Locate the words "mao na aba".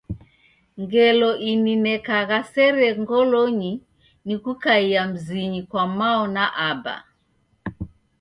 5.97-6.95